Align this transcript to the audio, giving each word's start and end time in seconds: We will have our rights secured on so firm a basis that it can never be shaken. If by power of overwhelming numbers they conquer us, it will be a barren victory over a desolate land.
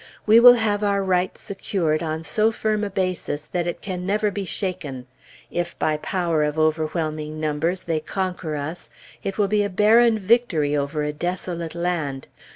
We 0.25 0.39
will 0.39 0.53
have 0.55 0.83
our 0.83 1.03
rights 1.03 1.41
secured 1.41 2.01
on 2.01 2.23
so 2.23 2.51
firm 2.51 2.83
a 2.83 2.89
basis 2.89 3.43
that 3.43 3.67
it 3.67 3.81
can 3.83 4.03
never 4.03 4.31
be 4.31 4.45
shaken. 4.45 5.05
If 5.51 5.77
by 5.77 5.97
power 5.97 6.41
of 6.43 6.57
overwhelming 6.57 7.39
numbers 7.39 7.83
they 7.83 7.99
conquer 7.99 8.55
us, 8.55 8.89
it 9.23 9.37
will 9.37 9.47
be 9.47 9.61
a 9.61 9.69
barren 9.69 10.17
victory 10.17 10.75
over 10.75 11.03
a 11.03 11.13
desolate 11.13 11.75
land. 11.75 12.25